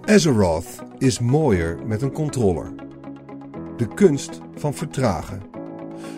[0.00, 2.74] Azeroth is mooier met een controller.
[3.76, 5.42] De kunst van vertragen.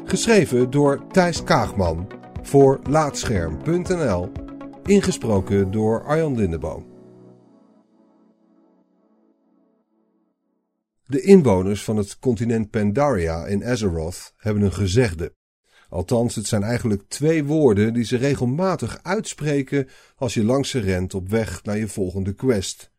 [0.05, 2.11] Geschreven door Thijs Kaagman
[2.43, 4.33] voor Laatscherm.nl.
[4.85, 6.87] Ingesproken door Arjan Lindeboom.
[11.07, 15.35] De inwoners van het continent Pandaria in Azeroth hebben een gezegde.
[15.89, 21.15] Althans, het zijn eigenlijk twee woorden die ze regelmatig uitspreken als je langs ze rent
[21.15, 22.93] op weg naar je volgende quest.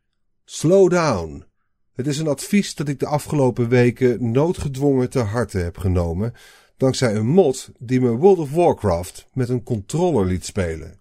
[0.48, 1.45] Slow down.
[1.94, 6.34] Het is een advies dat ik de afgelopen weken noodgedwongen te harte heb genomen,
[6.77, 11.00] dankzij een mod die me World of Warcraft met een controller liet spelen.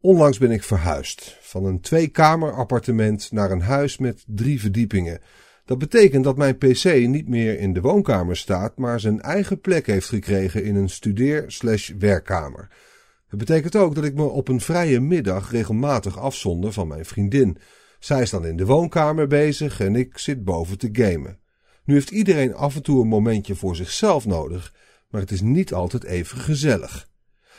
[0.00, 5.20] Onlangs ben ik verhuisd van een tweekamer appartement naar een huis met drie verdiepingen.
[5.64, 9.86] Dat betekent dat mijn PC niet meer in de woonkamer staat, maar zijn eigen plek
[9.86, 12.68] heeft gekregen in een studeer-werkkamer.
[13.28, 17.58] Het betekent ook dat ik me op een vrije middag regelmatig afzonder van mijn vriendin.
[17.98, 21.38] Zij is dan in de woonkamer bezig en ik zit boven te gamen.
[21.84, 24.74] Nu heeft iedereen af en toe een momentje voor zichzelf nodig,
[25.10, 27.08] maar het is niet altijd even gezellig.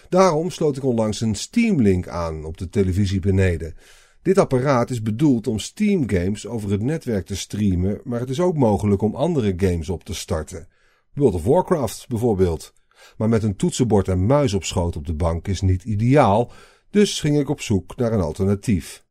[0.09, 3.75] Daarom sloot ik onlangs een Steam-link aan op de televisie beneden.
[4.21, 8.39] Dit apparaat is bedoeld om Steam games over het netwerk te streamen, maar het is
[8.39, 10.67] ook mogelijk om andere games op te starten.
[11.13, 12.73] World of Warcraft bijvoorbeeld.
[13.17, 16.51] Maar met een toetsenbord en muis op schoot op de bank is niet ideaal,
[16.89, 19.07] dus ging ik op zoek naar een alternatief.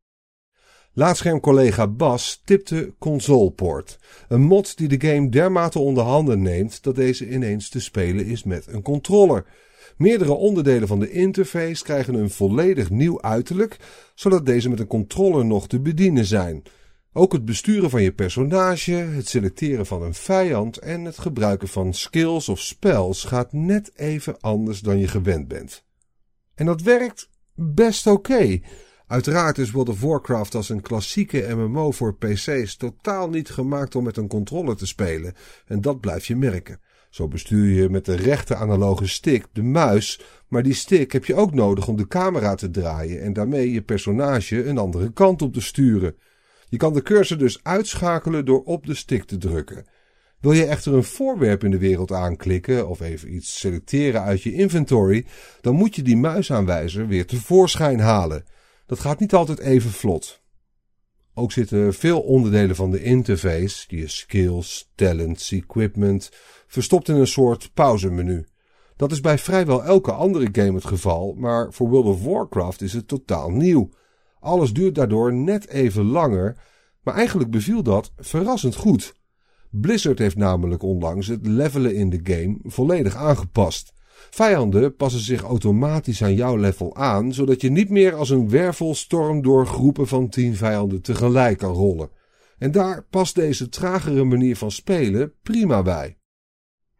[0.99, 7.29] Laatschermcollega Bas tipte ConsolePort, een mod die de game dermate onder handen neemt dat deze
[7.29, 9.45] ineens te spelen is met een controller.
[9.97, 13.77] Meerdere onderdelen van de interface krijgen een volledig nieuw uiterlijk,
[14.15, 16.63] zodat deze met een controller nog te bedienen zijn.
[17.13, 21.95] Ook het besturen van je personage, het selecteren van een vijand en het gebruiken van
[21.95, 25.85] skills of spells gaat net even anders dan je gewend bent.
[26.55, 28.61] En dat werkt best oké.
[29.09, 34.05] Uiteraard is World of Warcraft als een klassieke MMO voor PC's totaal niet gemaakt om
[34.05, 35.35] met een controller te spelen,
[35.67, 36.81] en dat blijf je merken.
[37.11, 41.35] Zo bestuur je met de rechte analoge stick de muis, maar die stick heb je
[41.35, 45.53] ook nodig om de camera te draaien en daarmee je personage een andere kant op
[45.53, 46.17] te sturen.
[46.69, 49.85] Je kan de cursor dus uitschakelen door op de stick te drukken.
[50.41, 54.53] Wil je echter een voorwerp in de wereld aanklikken of even iets selecteren uit je
[54.53, 55.27] inventory,
[55.61, 58.45] dan moet je die muisaanwijzer weer tevoorschijn halen.
[58.89, 60.43] Dat gaat niet altijd even vlot.
[61.35, 66.31] Ook zitten veel onderdelen van de interface, die skills, talents, equipment,
[66.67, 68.47] verstopt in een soort pauzemenu.
[68.97, 72.93] Dat is bij vrijwel elke andere game het geval, maar voor World of Warcraft is
[72.93, 73.89] het totaal nieuw.
[74.41, 76.57] Alles duurt daardoor net even langer,
[77.03, 79.15] maar eigenlijk beviel dat verrassend goed.
[79.71, 83.93] Blizzard heeft namelijk onlangs het levelen in de game volledig aangepast.
[84.31, 89.43] Vijanden passen zich automatisch aan jouw level aan, zodat je niet meer als een wervelstorm
[89.43, 92.11] door groepen van tien vijanden tegelijk kan rollen.
[92.59, 96.17] En daar past deze tragere manier van spelen prima bij.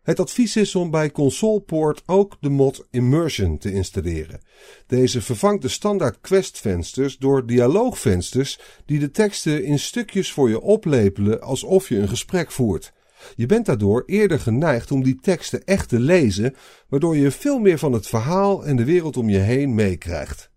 [0.09, 4.41] Het advies is om bij ConsolePort ook de mod Immersion te installeren.
[4.87, 11.43] Deze vervangt de standaard questvensters door dialoogvensters die de teksten in stukjes voor je oplepelen
[11.43, 12.93] alsof je een gesprek voert.
[13.35, 16.55] Je bent daardoor eerder geneigd om die teksten echt te lezen,
[16.89, 20.51] waardoor je veel meer van het verhaal en de wereld om je heen meekrijgt.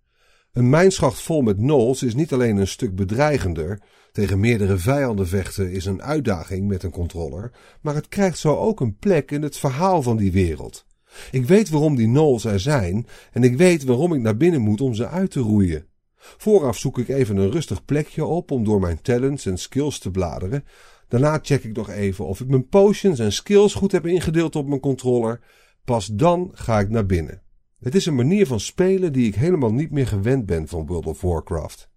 [0.54, 5.72] Een mijnschacht vol met gnolls is niet alleen een stuk bedreigender, tegen meerdere vijanden vechten
[5.72, 7.52] is een uitdaging met een controller,
[7.82, 10.86] maar het krijgt zo ook een plek in het verhaal van die wereld.
[11.32, 14.82] Ik weet waarom die gnolls er zijn en ik weet waarom ik naar binnen moet
[14.82, 15.86] om ze uit te roeien.
[16.16, 20.12] Vooraf zoek ik even een rustig plekje op om door mijn talents en skills te
[20.12, 20.64] bladeren.
[21.12, 24.68] Daarna check ik nog even of ik mijn potions en skills goed heb ingedeeld op
[24.68, 25.40] mijn controller.
[25.86, 27.42] Pas dan ga ik naar binnen.
[27.80, 31.06] Het is een manier van spelen die ik helemaal niet meer gewend ben van World
[31.06, 31.90] of Warcraft.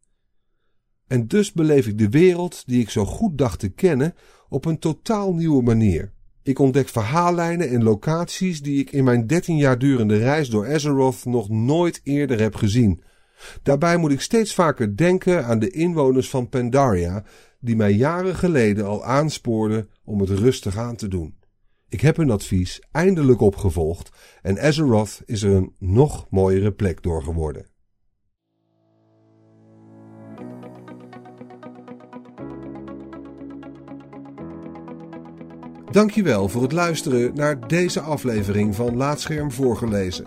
[1.07, 4.15] En dus beleef ik de wereld die ik zo goed dacht te kennen
[4.49, 6.13] op een totaal nieuwe manier.
[6.43, 11.25] Ik ontdek verhaallijnen en locaties die ik in mijn 13 jaar durende reis door Azeroth
[11.25, 13.03] nog nooit eerder heb gezien.
[13.63, 17.25] Daarbij moet ik steeds vaker denken aan de inwoners van Pandaria,
[17.61, 21.35] die mij jaren geleden al aanspoorden om het rustig aan te doen.
[21.89, 24.11] Ik heb hun advies eindelijk opgevolgd
[24.43, 27.67] en Azeroth is er een nog mooiere plek door geworden.
[35.95, 40.27] Dankjewel voor het luisteren naar deze aflevering van Laatscherm voorgelezen.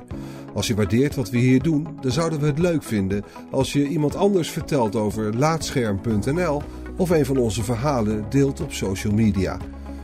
[0.58, 3.88] Als je waardeert wat we hier doen, dan zouden we het leuk vinden als je
[3.88, 6.62] iemand anders vertelt over laatscherm.nl
[6.96, 9.58] of een van onze verhalen deelt op social media.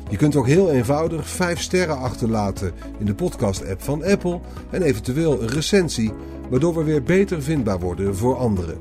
[0.09, 4.39] Je kunt ook heel eenvoudig 5 sterren achterlaten in de podcast-app van Apple
[4.69, 6.11] en eventueel een recensie,
[6.49, 8.77] waardoor we weer beter vindbaar worden voor anderen.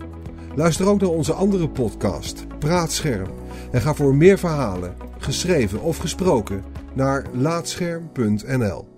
[0.54, 3.28] Luister ook naar onze andere podcast, Praatscherm.
[3.70, 8.92] En ga voor meer verhalen, geschreven of gesproken, naar laatscherm.nl.